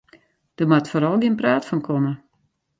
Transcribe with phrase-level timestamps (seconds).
[0.57, 2.13] Der moat foaral gjin praat fan komme.